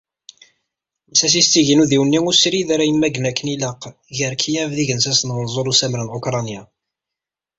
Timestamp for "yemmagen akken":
2.87-3.51